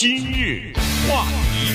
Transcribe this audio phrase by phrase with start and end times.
[0.00, 0.72] 今日
[1.06, 1.74] 话题，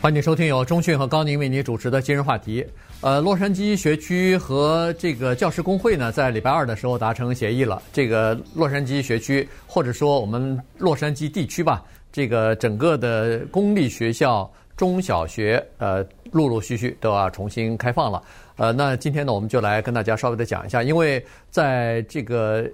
[0.00, 2.64] 欢迎收听由中讯和高宁为您主持的今日话题。
[3.00, 7.82] 呃，洛杉矶学区和这个教师工会呢，在礼拜二的时候达成协议了。
[7.92, 11.82] 这个洛杉矶学区，或者说我们洛杉矶地区吧，
[12.12, 14.48] 这个整个的公立学校。
[14.74, 18.20] 中小学呃，陆陆续续都要重新开放了。
[18.56, 22.68] 呃，那今天呢，我们就来跟大家稍微的讲一下，因为在这个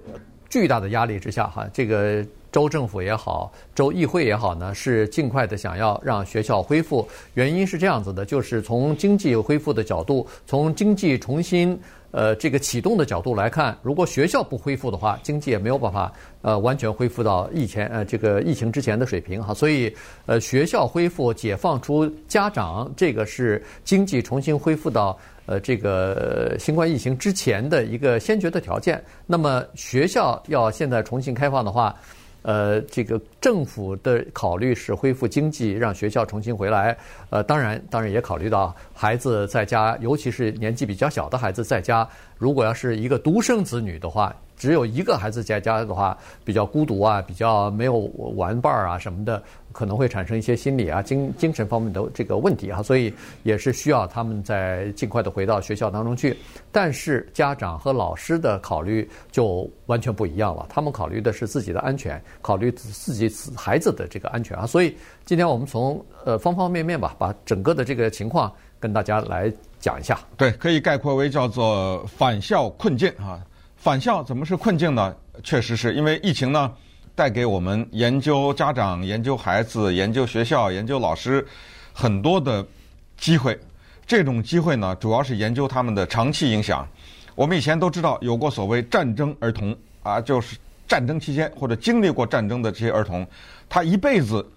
[0.49, 7.07] 巨大的压力之下，哈，这个州政府也好，州议会也好呢，是尽快的想要让学校恢复。
[7.33, 11.79] 原因是这样子的，就是从经济恢复的角度，从经济重新。
[12.11, 16.11] 呃，这个启动的角度来看，如果学校不恢复的话，经济也没有办法
[16.41, 19.53] 呃完全恢复到疫前呃这个疫情之前的水平哈。
[19.53, 19.95] 所以
[20.25, 28.99] 呃学校恢复、解放出家长，这个是经济重新恢复到呃这个新冠疫情之前的一个先决的条件。
[29.27, 31.95] 那么学校要现在重新开放的话，
[32.41, 36.97] 呃，这个政府的考虑是恢复经济，让学校重新回来。
[37.29, 44.35] 呃，当然，当然也考虑到孩子在家，尤其是年纪比较小的孩子在家，如果要是一个独生子女的话。
[44.59, 47.95] 只有一个孩子在家的话，比较孤独啊，比较没有
[48.35, 56.35] 玩伴啊什么的，可能会产生一些心理啊、精精神方面的这个问题啊，所以也是需要他们在尽快的回到学校当中去。
[56.71, 64.65] 但是家长和老师的考虑就完全不一样了，他们考虑的是自己的安全，考虑自己孩子的这个安全啊。
[64.65, 64.95] 所以
[65.25, 70.19] 今天我们从呃方方面面吧，把整个的这个情况跟大家来讲一下。
[70.37, 73.39] 对，可以概括为叫做返校困境啊。
[73.75, 75.15] 返校怎么是困境呢？
[75.41, 76.73] 确实是因为疫情呢，
[77.19, 81.45] 带给我们研究家长、研究孩子、研究学校、研究老师
[81.91, 82.65] 很多的
[83.17, 83.59] 机会。
[84.07, 86.87] 这种机会呢，主要是研究他们的长期影响。
[87.35, 90.55] 我们以前都知道有过所谓战争儿童啊，就是
[90.87, 93.27] 战争期间或者经历过战争的这些儿童，
[93.67, 94.49] 他一辈子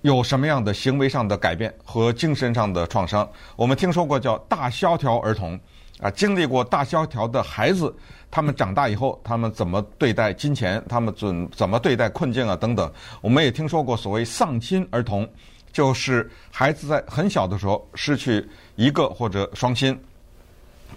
[0.00, 3.28] 有什么样的行为上的改变和精神上的创伤？
[3.54, 5.60] 我们听说过叫大萧条儿童。
[6.02, 7.94] 啊，经历过大萧条的孩子，
[8.28, 10.82] 他们长大以后，他们怎么对待金钱？
[10.88, 12.56] 他们怎怎么对待困境啊？
[12.56, 15.28] 等等，我们也听说过所谓丧亲儿童，
[15.72, 19.96] 就是孩子在很小的时候失去一个或者双亲，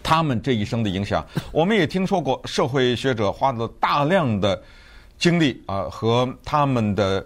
[0.01, 1.23] 他们这一生的影响。
[1.51, 4.59] 我们也听说过社会学者花了大量的
[5.19, 7.23] 精力啊，和他们的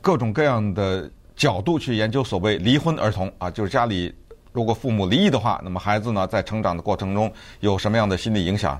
[0.00, 4.12] 各种各样的角度去研究所谓离婚儿童啊，就是家里。
[4.52, 8.78] 如果父母离异的话，那么孩子呢，在成长的过程中有什么样的心理影响？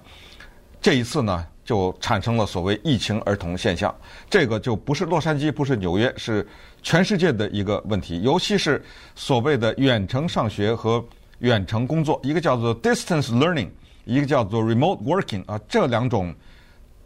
[0.83, 3.95] 这一次呢，就产生了所谓“疫情儿童”现象。
[4.29, 6.47] 这个就不是洛杉矶，不是纽约，是
[6.83, 8.21] 全世界的一个问题。
[8.21, 8.85] 尤其是
[9.15, 11.03] 所谓的远程上学和
[11.39, 13.71] 远程工作，一个叫做 distance learning，
[14.05, 16.35] 一个叫做 remote working 啊，这两种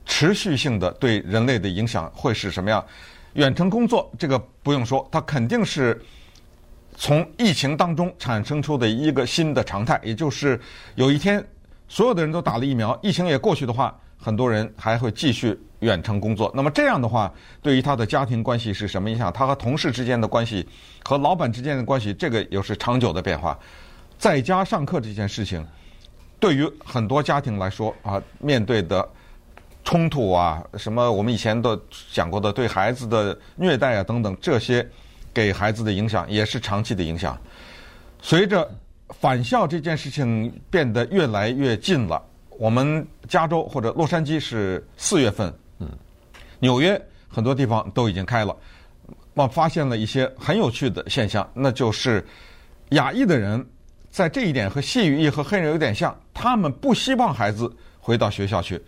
[0.05, 2.85] 持续性的对人类的影响会是什么样？
[3.35, 6.03] 远程工作这个不用说，它肯定是。
[6.99, 10.59] 从疫情当中产生出的一个新的常态，也就是
[10.95, 11.47] 有一天
[11.87, 16.51] 所有的人都打了疫苗，疫情也过去的话，很多人还会继续远程工作。
[16.55, 17.31] 那么这样的话，
[17.61, 19.31] 对于他的家庭关系是什么影响？
[19.31, 20.67] 他和同事之间的关系，
[21.05, 23.57] 和老板之间的关系，这个又是长久的变化。
[24.19, 25.65] 在家上课这件事情，
[26.41, 29.07] 对于很多家庭来说啊，面对的
[29.85, 31.79] 冲突啊，什么我们以前都
[32.11, 34.89] 讲过的对孩子的虐待啊等等这些。
[35.37, 37.39] 给孩子的影响也是长期的影响。
[38.23, 38.67] 随着
[39.21, 42.23] 返校这件事情变得越来越近了，
[42.59, 45.91] 我们加州或者洛杉矶是四月份，嗯，
[46.59, 46.99] 纽约
[47.29, 48.57] 很多地方都已经开了。
[49.35, 52.27] 我发现了一些很有趣的现象，那就是
[52.93, 53.63] 亚裔的人
[54.11, 57.71] 在这一点和西语裔和黑人有点像，他们不希望孩子
[58.01, 58.83] 回到学校去。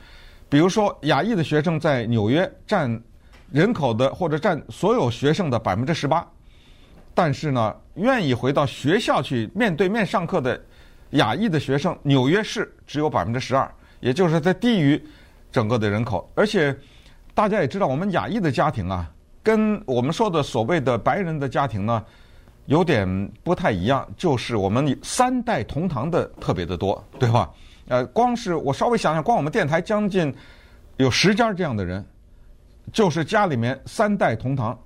[0.48, 2.88] 比如说，亚裔的学生在纽约占
[3.52, 6.26] 人口的或者占所有学生的百分之十八。
[7.18, 10.60] 但是呢，愿意回到学校去面对面上课的
[11.10, 13.68] 亚裔的学生，纽约市只有百分之十二，
[13.98, 15.04] 也就是在低于
[15.50, 16.30] 整个的人口。
[16.36, 16.72] 而且
[17.34, 19.10] 大家也知道，我们亚裔的家庭啊，
[19.42, 22.04] 跟我们说的所谓的白人的家庭呢，
[22.66, 27.50] 有点不太一样，就是我们三代同堂的特别的多，对吧？
[27.88, 30.32] 呃，光是我稍微想想，光我们电台将近
[30.98, 32.06] 有十家这样的人，
[32.92, 34.78] 就是家里面三代同堂。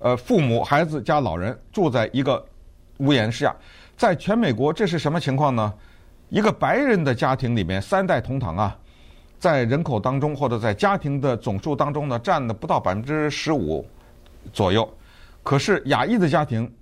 [0.00, 2.44] 呃，父母、孩子加老人住在一个
[2.96, 3.54] 屋檐下，
[3.96, 5.72] 在全美国这是什么情况呢？
[6.30, 8.78] 一个白人的家庭里面三代同堂啊，
[9.38, 13.86] 在人口当中或者在家庭的总数当中呢，占的不到百分之十五
[14.52, 14.88] 左右。
[15.42, 16.72] 可是亚裔的家庭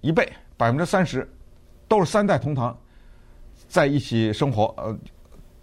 [0.00, 1.28] 一倍，百分之三十
[1.88, 2.76] 都是三代同堂
[3.66, 4.96] 在一起生活，呃，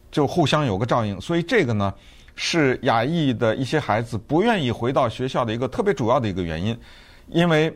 [0.10, 1.20] 就互相有个照应。
[1.22, 1.94] 所以这个呢，
[2.36, 6.78] 是亚裔的一些孩子不愿意回到学校的一个特别主要的一个原因，
[7.28, 7.76] 因为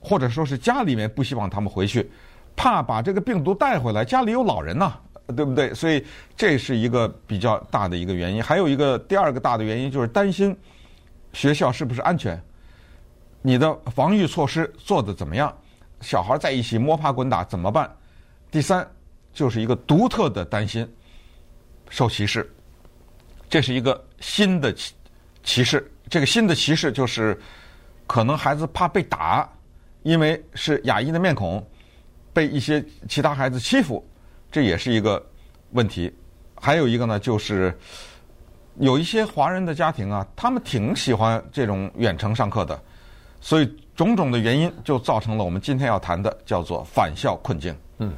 [0.00, 2.10] 或者说是家里面不希望他们回去，
[2.56, 4.92] 怕把这个病毒带回来，家里有老人呐，
[5.36, 5.72] 对不对？
[5.74, 6.04] 所以
[6.36, 8.42] 这是一个比较大的一个原因。
[8.42, 10.56] 还有一个第二个大的原因就是担心
[11.32, 12.40] 学校是不是安全，
[13.42, 15.54] 你的防御措施做得怎么样？
[16.00, 17.90] 小孩在一起摸爬滚打怎么办？
[18.50, 18.88] 第三
[19.32, 20.88] 就是一个独特的担心，
[21.88, 22.50] 受歧视，
[23.48, 24.94] 这是一个新的歧
[25.42, 25.92] 歧视。
[26.08, 27.40] 这个新的歧视就是
[28.10, 29.48] 可能孩子怕被打，
[30.02, 31.64] 因为是亚裔的面孔，
[32.32, 34.04] 被一些其他孩子欺负，
[34.50, 35.24] 这也是一个
[35.70, 36.12] 问题。
[36.56, 37.72] 还有一个呢，就是
[38.80, 42.76] 有一些华人的家庭啊，他们挺喜欢这种远程上课的，
[43.40, 47.72] 所以种种的原因就造成了我们今天要谈的叫做返校困境。
[47.98, 48.12] 嗯。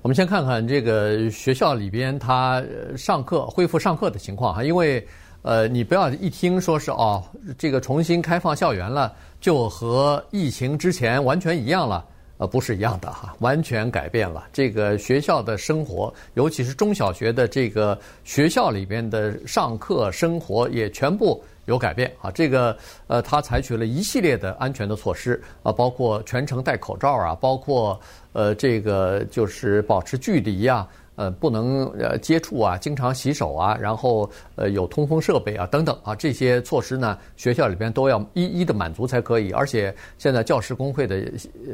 [0.00, 2.64] 我们先看看这个学校里边他
[2.96, 5.06] 上课恢复上课的情况哈，因为
[5.42, 7.22] 呃，你不要一听说是哦，
[7.56, 12.04] 这个重新开放校园了，就和疫情之前完全一样了，
[12.38, 14.46] 呃，不是一样的哈，完全改变了。
[14.52, 21.42] 这个学校的生活，尤其是中小学的这个学校里边的上课生活，也全部。
[21.66, 22.76] 有改变啊，这个
[23.06, 28.00] 呃，他采取了一系列的安全的措施啊，包括全程戴口罩啊，包括
[28.32, 39.52] 呃，这个就是保持距离啊，呃，不能呃接触啊，经常洗手啊，然后呃有通风设备啊等等啊，这些措施呢，学校里边都要一一的满足才可以。
[39.52, 41.22] 而且现在教师工会的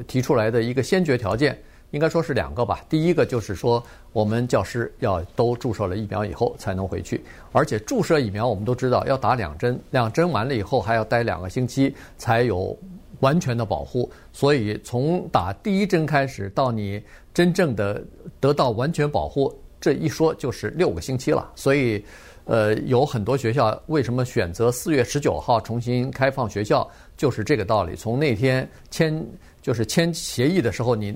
[0.06, 1.56] 提出来的一个先决条件。
[1.92, 2.84] 应该说是两个吧。
[2.88, 7.22] 第一个就是说，我们教师要都注射了疫苗以后才能回去，
[7.52, 12.76] 而且注射疫苗我们都知道要打两针，两针完了以后还要待两个星期才有
[13.20, 14.10] 完全的保护。
[14.32, 17.00] 所以从打第一针开始到你
[17.36, 18.02] 真正的
[18.40, 21.52] 得到完全保护，这一说就是六个星期了。
[21.54, 22.02] 所以，
[22.46, 27.94] 呃，有很多学校为什么选择四月十九号重新开放学校，就是这个道理。
[27.94, 29.22] 从那天签
[29.60, 31.14] 就是签协议的时候，你。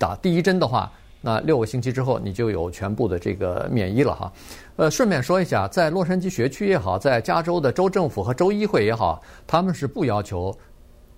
[0.00, 4.32] 打第一针的话，那六个星期之后你就有全部的这个免疫了哈。
[4.76, 10.56] 呃，顺便说一下，在洛杉矶学区也好，在加州的州政府和州议会也好，他们是不要求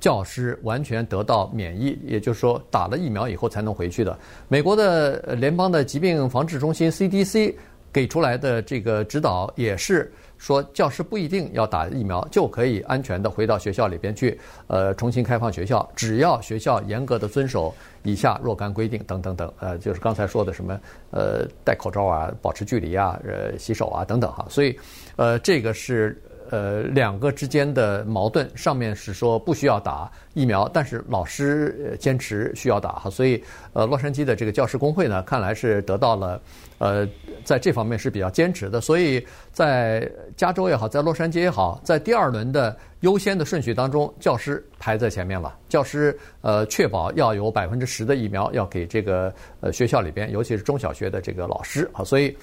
[0.01, 4.19] 教师完全得到免疫，也就是说打了疫苗以后才能回去的。
[4.49, 7.55] 美国的联邦的疾病防治中心 CDC
[7.93, 10.11] 给出来的这个指导也是。
[10.39, 17.75] 说教师不一定要打疫苗就可以安全的回到学校里边去，呃，重新开放学校，只要学校严格的遵守
[18.05, 20.81] 以下若干规定等等等，呃，就是刚才说的什么，
[21.11, 24.75] 呃，戴口罩啊，保持距离啊，呃，洗手啊等等哈，所以，
[25.17, 26.19] 呃，这个是。
[26.51, 33.41] 呃，两个之间的矛盾，上面是说不需要打疫苗，但是老师坚持需要打哈，所以
[33.73, 36.43] 呃，洛杉矶的这个教师工会呢，看来是得到了
[36.79, 37.09] 呃，
[37.45, 52.37] 在这方面是比较坚持的，所以在加州也好，在洛杉矶也好，在第二轮的优先的顺序当中，教师排在前面了，教师呃，确保要有百分之十的疫苗要给这个呃学校里边，尤其是中小学的这个老师啊，所以。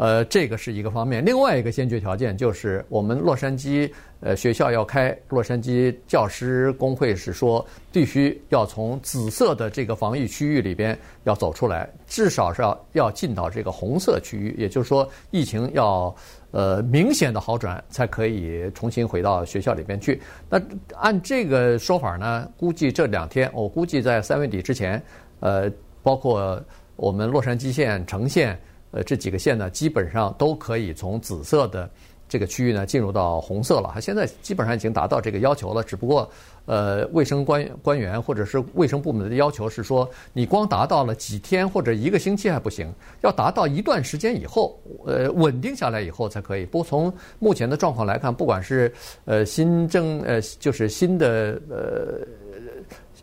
[0.00, 1.22] 呃，这个是一个方面。
[1.22, 7.62] 另外一个先决条件就是，我们洛杉矶呃学校要开，洛杉矶教师工会是说，
[7.92, 14.54] 必须要从紫色的这个防疫区域里边要走出来，至少是要要进到这个红色区域。
[14.56, 16.16] 也就是说，疫情要
[16.50, 20.18] 呃明显的好转，才可以重新回到学校里边去。
[20.48, 20.58] 那
[20.96, 25.02] 按这个说法呢，估计这两天，我估计在三月底之前，
[25.40, 25.70] 呃，
[26.02, 26.58] 包括
[26.96, 28.58] 我们洛杉矶县、城县。
[28.90, 31.88] 呃，这几个县呢，基本上都可以从紫色的
[32.28, 33.94] 这个区域呢进入到红色了。
[34.00, 35.82] 现在基本上已经达到这个要求了。
[35.82, 36.28] 只不过，
[36.66, 42.92] 呃，卫生官官员或者是卫生部门的要求是说，你光达到了几天或者一个星期还不行，
[43.22, 46.64] 要达到一段时间以后，呃，稳定下来以后才可以。
[46.66, 48.92] 不过从目前的状况来看，不管是
[49.24, 52.26] 呃新增呃就是新的呃。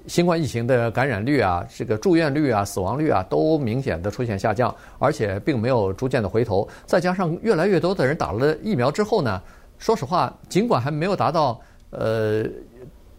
[0.08, 6.68] 新冠疫情的感染率啊，这个住院率啊，死亡率啊，都明显的出现下降，而且并没有逐渐的回头。
[6.86, 9.42] 再加上越来越多的人打了疫苗之后呢，
[9.78, 11.60] 说实话，尽管还没有达到
[11.92, 12.46] 呃。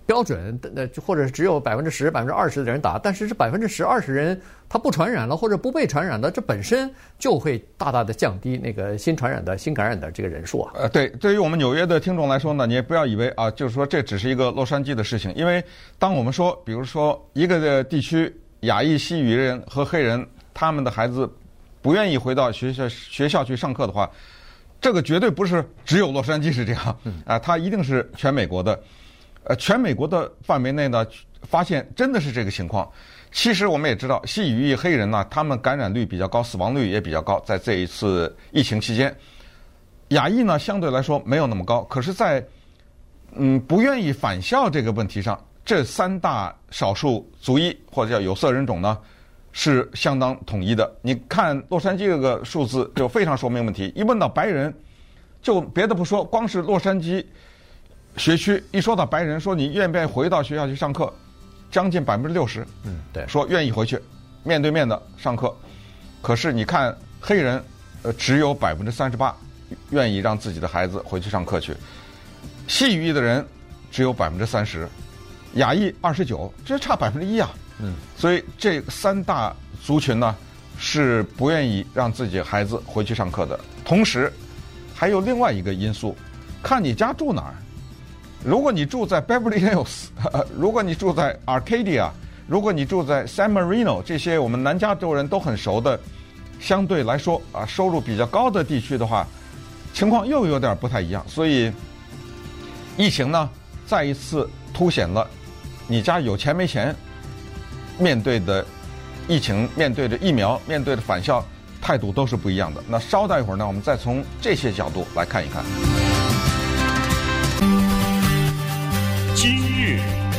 [0.08, 10.72] 标准的那或者是只有百分之十、百分之二十的人打，但是这百分之十、二十人他不传染了，或者不被传染了，这本身就会大大的降低那个新传染的新感染的这个人数啊。
[10.76, 15.62] 呃，对，对于我们纽约的听众来说呢，你也不要以为啊，就是说这只是一个洛杉矶的事情，因为
[15.98, 21.30] 当我们说，比如说一个的地区亚裔西语人和黑人他们的孩子
[21.82, 24.10] 不愿意回到学校学校去上课的话，
[24.80, 28.80] 这个绝对不是只有洛杉矶是这样啊，它一定是全美国的。
[29.48, 31.06] 呃，全美国的范围内呢，
[31.42, 32.88] 发现真的是这个情况。
[33.32, 39.14] 其实我们也知道，西语裔黑人呢，他们感染率比较高，死亡率也比较高，在这一次疫情期间。
[40.08, 42.46] 亚裔呢相对来说没有那么高，可是，在
[43.32, 48.98] 嗯不愿意返校这个问题上，这三大少数族裔或者叫有色人种呢
[49.52, 50.90] 是相当统一的。
[51.02, 53.92] 你看洛杉矶这个数字就非常说明问题。
[53.94, 54.74] 一问到白人，
[55.42, 57.24] 就别的不说，光是洛杉矶
[58.18, 61.12] 学区一说到白人，说你愿不愿意回到学校去上课，
[61.70, 63.98] 将近百分之六十，嗯，对，说愿意回去
[64.42, 65.54] 面对面的上课。
[66.20, 67.62] 可是你看黑人，
[68.02, 69.34] 呃，只有百分之三十八。
[69.90, 71.76] 愿意让自己的孩子回去上课去，
[72.66, 73.46] 西语裔的人
[73.90, 74.88] 只有百分之三十，
[75.56, 77.50] 亚裔二十九，这差百分之一啊。
[77.78, 80.34] 嗯，所以这三大族群呢
[80.78, 83.60] 是不愿意让自己孩子回去上课的。
[83.84, 84.32] 同时，
[84.94, 86.16] 还有另外一个因素，
[86.62, 87.54] 看你家住哪儿。
[88.44, 90.06] 如果你住在 Beverly Hills，
[90.56, 92.08] 如果你住在 Arcadia，
[92.46, 95.98] 如果你住在 San Marino，这些我们南加州人都很熟的，
[96.60, 99.26] 相对来说啊收入比较高的地区的话。
[99.92, 101.72] 情况又有点不太一样，所以
[102.96, 103.50] 疫情呢，
[103.86, 105.28] 再一次凸显了
[105.88, 106.94] 你家有钱没钱，
[107.98, 108.64] 面对的
[109.26, 111.44] 疫情、面对着疫苗、面对着返校
[111.80, 112.82] 态度都是不一样的。
[112.86, 116.07] 那稍待一会儿呢，我们再从这些角度来看一看。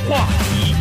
[0.09, 0.73] 话题，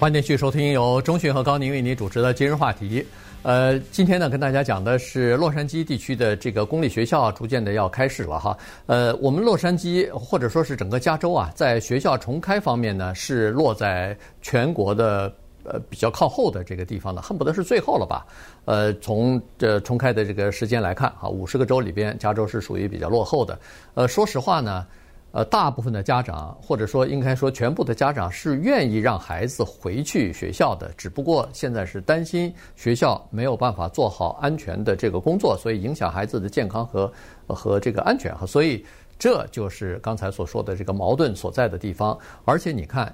[0.00, 3.04] 欢迎继续收听由中讯和高宁为您主持的今日话题。
[3.42, 8.56] 呃，今天呢，跟大家讲的是洛杉矶地区的这个公立学校逐渐的要开始了哈。
[8.86, 15.30] 呃，我们洛杉矶或者说是整个加州啊，在学校重开方面呢，是落在全国的
[15.64, 18.24] 呃比较靠后的这个地方的，恨不得是最后了吧。
[18.64, 23.60] 呃，从这重开的这个时间来看，哈，五十个州里边，加州是属于比较落后的。
[23.92, 24.86] 呃，说实话呢。
[25.34, 37.12] 呃，大部分的家长，或者说应该说全部的家长是愿意让孩子回去学校的，只不过现在是担心学校没有办法做好安全的这个工作，所以影响孩子的健康和
[37.48, 38.86] 和这个安全哈，所以
[39.18, 42.16] 这就是刚才所说的这个矛盾所在的地方。
[42.44, 43.12] 而且你看，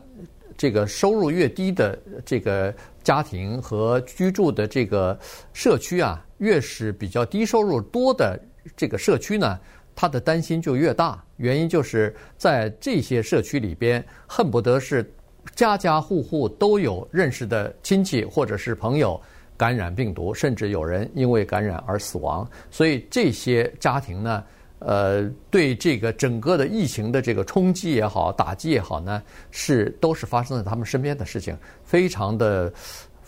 [0.59, 5.19] 这个收入越低的这个家庭和居住的这个
[5.55, 8.39] 社区啊，越是比较低收入多的
[8.77, 9.59] 这个社区呢。
[10.01, 15.13] 他的担心就越大，原因就是在这些社区里边，恨不得是
[15.55, 19.21] 家家户户都有认识的亲戚或者是朋友
[19.59, 22.51] 感染病毒，甚至有人因为感染而死亡。
[22.71, 24.43] 所以这些家庭呢，
[24.79, 31.55] 呃，对这个整个的疫情的这个冲击也好、打击也好呢，是都是发生在他们身边的事情，
[31.85, 32.73] 非常的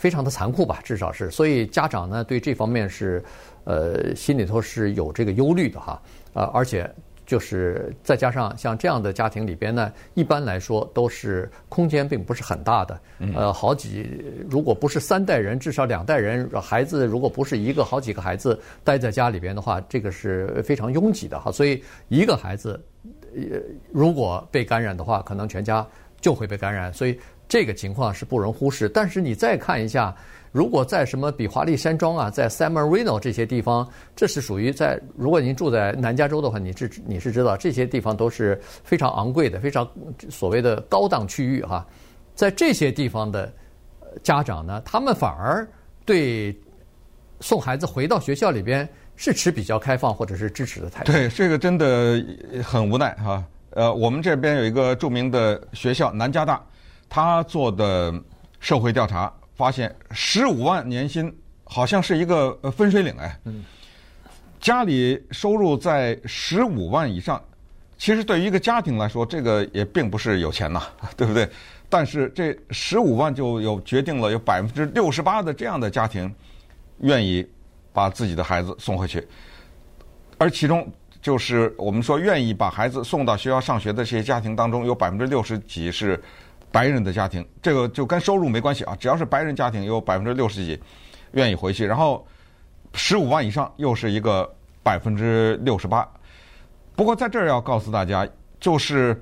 [0.02, 1.30] 非常的残酷吧，至少是。
[1.30, 3.22] 所以家长呢，对这方面是
[3.62, 6.02] 呃心里头是有这个忧虑的哈。
[6.32, 6.92] 呃，而且
[7.24, 13.00] 就是再加上像这样的家庭里边呢，一般来说都是空间并不是很大的。
[13.32, 14.10] 呃，好几
[14.50, 21.52] 如果不是三代人，至少两代人，孩子如果不是一个，好几个孩子待在家里边的话，这个是非常拥挤的哈。
[21.52, 22.82] 所以一个孩子，
[23.36, 23.60] 呃，
[23.92, 25.86] 如果被感染的话，可能全家
[26.20, 26.92] 就会被感染。
[26.92, 27.16] 所以
[27.48, 28.88] 这个情况是不容忽视。
[28.88, 30.14] 但是你再看一下。
[30.54, 39.90] 如果在什么比华利山庄啊，在 San Marino 这些地方，这是属于在如果您住在南加州的话，你是你是知道这些地方都是非常昂贵的，非常
[40.28, 41.86] 所谓的高档区域哈。
[42.34, 43.50] 在这些地方的
[44.22, 45.66] 家长呢，他们反而
[46.04, 46.54] 对
[47.40, 51.12] 送孩子回到学校里边是持比较开放或者是支持的态度。
[51.12, 52.22] 对，这个真的
[52.62, 53.42] 很无奈哈。
[53.70, 56.62] 呃，我们这边有一个著名的学校南加大，
[57.12, 58.10] 他做的
[58.58, 59.30] 社会调查。
[59.54, 63.38] 发现十五万年薪好像是一个呃分水岭哎，
[64.58, 67.40] 家里收入在十五万以上，
[67.98, 70.82] 其实对于一个家庭来说，这个也并不是有钱呐，
[71.14, 71.48] 对不对？
[71.88, 76.34] 但是这十五万就有决定了有百分之六十八的这样的家庭
[77.00, 77.46] 愿意
[77.92, 79.24] 把自己的孩子送回去，
[80.38, 80.90] 而其中
[81.20, 86.20] 就是我们说愿意把孩子送到学校上学的这些家庭当中，有百分之六十几是。
[86.72, 90.80] 白人的家庭，这个就跟收入没关系啊，只要是白人家庭，有百分之六十几
[91.32, 92.26] 愿意回去，然后
[92.94, 94.50] 十五万以上又是一个
[94.82, 96.08] 百分之六十八。
[96.96, 98.26] 不过在这儿要告诉大家，
[98.58, 99.20] 就是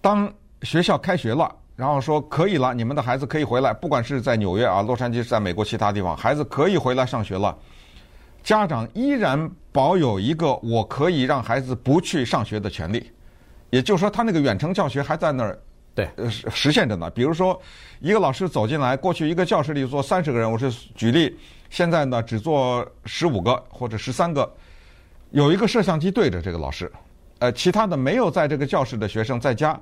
[0.00, 0.30] 当
[0.62, 7.56] 学校开学了，然后说可以了，你们的孩子可以回来，不管是在纽约啊、洛杉矶，是在美国其他地方，孩子可以回来上学了，
[8.42, 13.10] 家长依然保有一个我可以让孩子不去上学的权利，
[13.70, 15.56] 也就是说，他那个远程教学还在那儿。
[15.98, 17.10] 对，实实现着呢。
[17.10, 17.60] 比如说，
[17.98, 21.36] 一个老师走进来，过去一个教室里坐三十个人，我是举例，
[21.70, 24.48] 现在呢只坐十五个或者十三个，
[25.32, 26.88] 有一个摄像机对着这个老师，
[27.40, 29.76] 呃，其他的没有在这个教室的学生在家，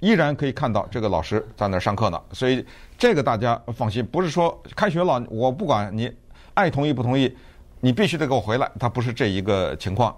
[0.00, 2.20] 依然可以看到这个老师在那儿上课呢。
[2.32, 2.66] 所以
[2.98, 6.12] 这个大家放心，不是说开学了我不管你
[6.54, 7.32] 爱同意不同意，
[7.78, 8.68] 你必须得给我回来。
[8.80, 10.12] 他不是这一个情况。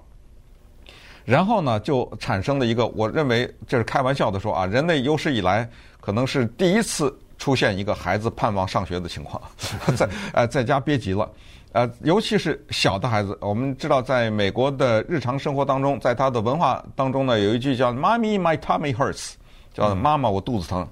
[1.25, 5.69] 然后呢，就产生了一个，我认为这是开玩笑的说啊，人类有史以来
[6.01, 9.41] 可能是第一次出现一个孩子盼望上学的情况，
[9.97, 11.31] 在呃在家憋急了，
[11.73, 13.37] 呃，尤其是小的孩子。
[13.41, 19.33] 我们知道，在美国的日常生活当中，在他的文化当中呢，有一句叫 “Mommy, my tummy hurts”，
[19.73, 20.87] 叫“妈妈，我肚子疼”，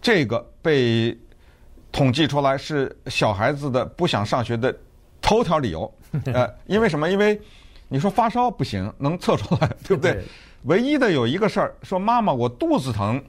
[0.00, 1.16] 这个被
[1.92, 4.74] 统计出来是小孩子的不想上学的
[5.20, 5.92] 头条理由。
[6.32, 7.10] 呃，因为什么？
[7.10, 7.40] 因为
[7.94, 10.14] 你说发烧不行，能测出来， 对不对？
[10.14, 10.24] 对，
[10.64, 13.22] 唯一的有一个事儿，说妈妈我肚子疼，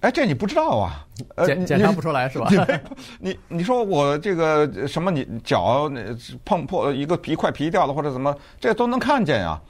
[0.00, 1.06] 哎，这你不知道啊？
[1.46, 2.48] 检检查不出来是吧？
[3.20, 5.08] 你你，你说我这个什么？
[5.12, 5.88] 你脚
[6.44, 9.60] 碰破一个皮块皮掉了或者怎么，这都能看见呀？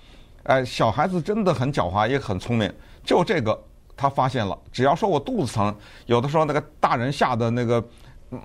[0.45, 2.73] 哎，小孩子真的很狡猾，也很聪明。
[3.05, 3.63] 就这个
[3.99, 5.77] 他发现了，只要说我肚子疼，
[6.07, 7.87] 有的时候那个大人吓得那个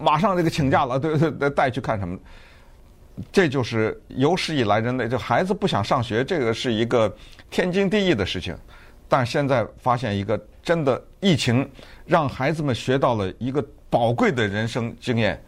[0.01, 2.19] 马上这个请假了，对对对，带去看什么。
[3.31, 7.15] 这就是有史以来人类，就孩子不想上学，这个是一个
[7.49, 8.57] 天经地义的事情。
[9.07, 11.69] 但现在发现一个真的疫情，
[12.05, 15.39] 让孩子们学到了一个宝贵的人生经验，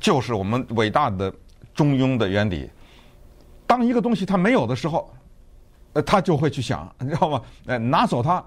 [0.00, 1.30] 就是我们伟大的
[1.74, 2.70] 中庸的原理。
[3.66, 5.12] 当一个东西它没有的时候，
[5.92, 7.42] 呃，他就会去想，你知道吗？
[7.66, 8.42] 呃，拿走它。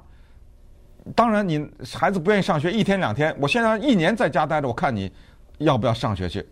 [1.16, 5.12] 当然，你孩子不愿意上学，一天两天，我现在一年在家待着，我看你
[5.60, 6.44] 要不要上学去。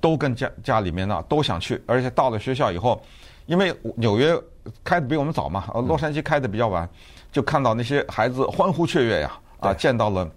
[0.00, 3.02] 都跟家家里面呢都想去，而且到了学校以后，
[3.46, 4.34] 因为纽约
[4.82, 6.88] 开的比我们早嘛，洛杉矶开的比较晚，
[7.30, 10.30] 就看到那些孩子欢呼雀跃呀，啊，见到了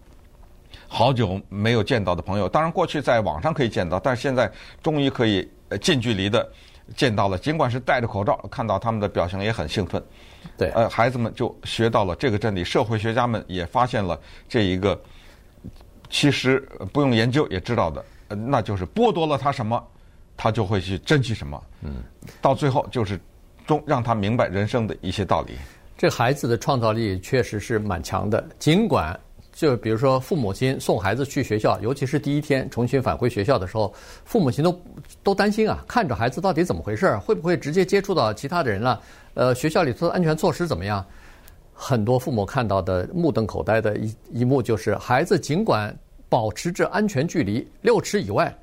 [0.87, 2.47] 好久没有见到的朋友。
[2.47, 4.51] 当然过去在网上可以见到，但是现在
[4.81, 5.49] 终于可以
[5.81, 6.49] 近距离的
[6.95, 10.01] 见到了，尽管是戴着口罩，看到他们的表情也很兴奋。
[10.57, 12.63] 对，呃，孩子们就学到了这个真理。
[12.63, 14.99] 社会学家们也发现了这一个，
[16.09, 16.59] 其实
[16.93, 18.03] 不用研究也知道的。
[18.29, 19.81] 那就是剥夺了他什么，
[20.35, 21.61] 他就会去珍惜什么。
[21.81, 22.03] 嗯，
[22.41, 23.19] 到最后就是
[23.65, 25.53] 中让他明白人生的一些道理。
[25.97, 28.47] 这孩子的创造力确实是蛮强的。
[28.59, 29.19] 尽管
[29.51, 33.91] 就比如说父母亲送孩子去学校，尤其是第一天重新返回学校的时候，
[34.23, 34.81] 父母亲都
[35.23, 39.01] 都担心啊，看着孩子到底怎么回事，会不会直接接触到其他的人了？
[39.33, 41.03] 呃，学校里头的安全措施怎么样？
[41.73, 45.95] 很多父母看到的目瞪口呆的一一幕就是孩子尽管。
[46.29, 48.53] 保持着安全距离六尺以外，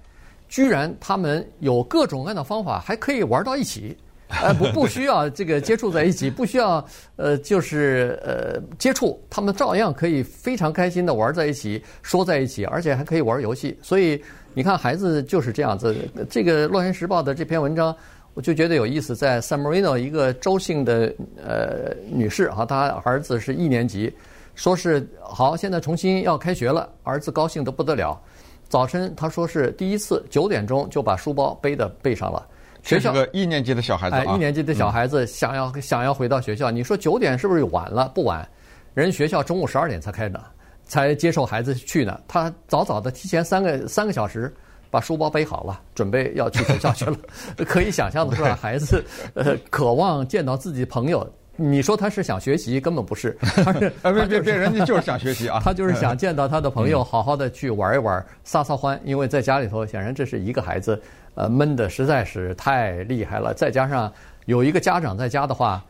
[0.48, 3.96] 居然他们有各种各样的方法，还可以玩到一起，
[4.28, 6.84] 呃， 不不需要这个接触在一起，不需要
[7.16, 13.76] 呃就是呃接触，他们照样可以非常开心的玩在一起，说在一起，而且还可以玩游戏。
[13.82, 14.22] 所以
[14.52, 15.96] 你看，孩子就是这样子。
[16.28, 17.96] 这个《洛杉矶时报》的这篇文章，
[18.34, 24.12] 我就觉得有意思，在 San Marino 一个周姓的呃女士啊，她儿子是一年级。
[24.54, 28.20] 说是好，现在重新要开学了，儿子高兴得不得了。
[28.68, 32.46] 早晨他说是第一次九点钟就把书包背的背上了。
[32.82, 38.08] 学校一年级的小孩子啊，一年级的小孩子想要、嗯、想要回到学校，你说九点是不是晚了？
[38.14, 38.46] 不晚，
[38.92, 40.40] 人学校中午十二点才开呢，
[40.84, 42.20] 才接受孩子去呢。
[42.28, 44.54] 他早早的提前三个三个小时
[44.90, 47.16] 把书包背好了，准备要去学校去了。
[47.66, 49.02] 可以想象的是，孩子
[49.34, 51.26] 呃渴望见到自己朋友。
[51.56, 53.36] 你说他是想学习，根本不是。
[53.64, 55.60] 他是啊，别别别，人家就是想学习啊。
[55.64, 59.00] 他就是想见到他的朋友， 好好的去玩一玩，撒撒欢。
[59.04, 61.00] 因为在家里头，显然这是一个孩子，
[61.34, 63.54] 呃，闷的实在是太厉害了。
[63.54, 64.12] 再加上
[64.46, 65.84] 有一个家长在家的话，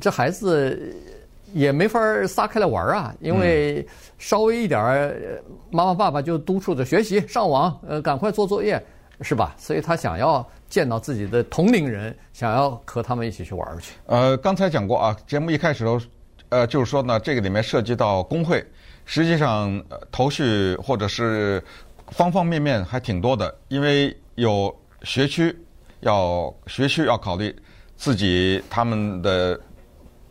[0.00, 0.94] 这孩子
[1.52, 3.12] 也没法撒开来玩啊。
[3.20, 3.84] 因为
[4.18, 5.16] 稍微一点儿，
[5.70, 8.80] 妈妈爸爸就督促着学习、上网，呃，赶快做作业，
[9.20, 9.54] 是吧？
[9.58, 10.48] 所以他想要。
[10.68, 13.94] 见到自己的同龄人，想要和他们一起去玩去。
[14.06, 16.00] 呃，刚才讲过啊，节目一开始都，
[16.50, 18.62] 呃，就是说呢，这个里面涉及到工会，
[19.06, 21.62] 实际上，呃，头绪或者是
[22.08, 25.56] 方方面面还挺多的，因为有学区
[26.00, 27.54] 要学区要考虑
[27.96, 29.58] 自己他们的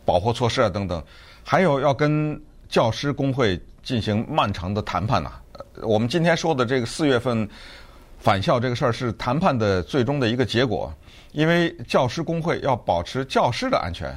[0.04, 1.02] 保护措施啊等等，
[1.42, 5.42] 还有要跟教师工会进行漫长的谈判呐，啊。
[5.82, 7.48] 我们今天说的这个四月份。
[8.18, 10.92] 返校这个事儿是谈判的最终的一个结果，
[11.32, 14.14] 因为教师工会要保持教师的安全。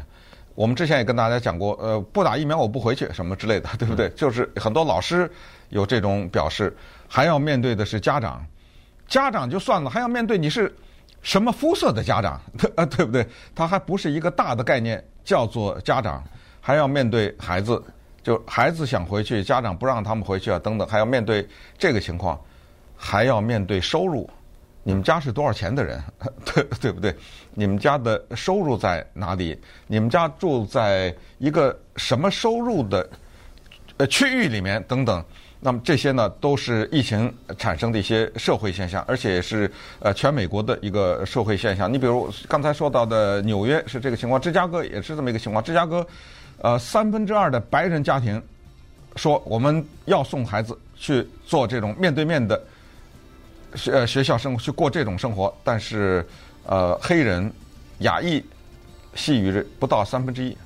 [0.53, 4.09] 我们之前也跟大家讲过，呃，不打疫苗我不回去什么之类的，对不对？
[4.09, 5.31] 就是很多老师
[5.69, 6.75] 有这种表示，
[7.07, 8.45] 还要面对的是家长，
[9.07, 10.75] 家长就算了，还要面对你是
[11.21, 12.39] 什么肤色的家长，
[12.75, 13.25] 啊，对不对？
[13.55, 16.21] 他还不是一个大的概念，叫做家长，
[16.59, 17.81] 还要面对孩子，
[18.21, 22.39] 就孩子想回去，家长不让他们回去啊，等等，还要面对这个情况。
[23.03, 24.29] 还要面对收入，
[24.83, 25.99] 你们家是多少钱的人，
[26.45, 27.15] 对对不对？
[27.55, 29.59] 你们家的收入在哪里？
[29.87, 33.09] 你们家住在一个什么收入的
[33.97, 34.81] 呃区域里面？
[34.87, 35.25] 等等，
[35.59, 41.91] 那么这些呢，都是疫情产生的一些社会现象，而且是呃全美国的一个社会现象。
[41.91, 45.63] 你比如刚才说到的纽约是这个情况，芝加哥也是这么一个情况。
[45.63, 46.05] 芝加哥，
[46.61, 48.39] 呃，三分之二的白人家庭
[49.15, 52.63] 说我们要送孩子去做这种面对面的
[53.75, 56.25] 学学校生活，去过这种生活，但是
[56.65, 57.51] 呃黑人、
[57.99, 58.43] 亚裔、
[59.15, 60.57] 细语不到三分之一，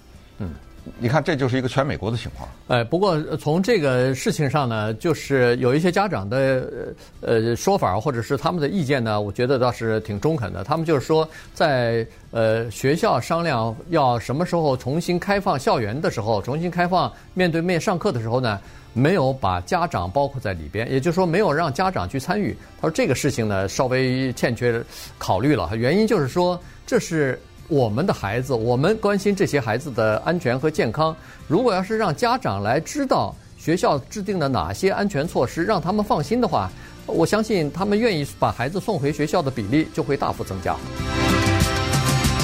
[1.00, 2.48] 你看，这就是一个全美国的情况。
[2.68, 10.64] 哎，不过从这个事情上呢，就是有一些家长的呃说法，或者是他们的意见呢，我觉得倒是挺中肯的。
[10.64, 18.60] 他们就是说，在呃学校商量要什么时候重新开放校园的时候，重新开放面对面上课的时候呢，
[18.94, 22.56] 没有把家长包括在里边，也就是说没有让家长去参与。
[22.80, 24.80] 他说这个事情呢，稍微欠缺
[25.18, 25.72] 考虑了。
[25.76, 27.40] 原因就是说，这是。
[27.68, 31.16] 我们的孩子，我们关心这些孩子的安全和健康。
[31.48, 36.70] 如果要是让家长来知道学校制定的哪些安全措施，让他们放心的话，
[37.08, 40.76] 我相信他们愿意把孩子送回学校的比例就会大幅增加。